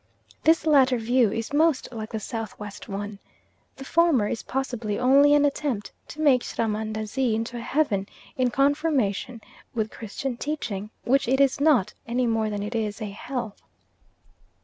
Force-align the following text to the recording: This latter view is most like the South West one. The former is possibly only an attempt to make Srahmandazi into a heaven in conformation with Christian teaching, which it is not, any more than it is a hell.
This 0.45 0.65
latter 0.65 0.97
view 0.97 1.31
is 1.31 1.53
most 1.53 1.87
like 1.91 2.09
the 2.09 2.19
South 2.19 2.57
West 2.57 2.89
one. 2.89 3.19
The 3.75 3.85
former 3.85 4.27
is 4.27 4.41
possibly 4.41 4.97
only 4.97 5.35
an 5.35 5.45
attempt 5.45 5.91
to 6.07 6.21
make 6.21 6.41
Srahmandazi 6.41 7.35
into 7.35 7.57
a 7.57 7.61
heaven 7.61 8.07
in 8.35 8.49
conformation 8.49 9.41
with 9.75 9.91
Christian 9.91 10.37
teaching, 10.37 10.89
which 11.03 11.27
it 11.27 11.39
is 11.39 11.61
not, 11.61 11.93
any 12.07 12.25
more 12.25 12.49
than 12.49 12.63
it 12.63 12.73
is 12.73 12.99
a 12.99 13.11
hell. 13.11 13.55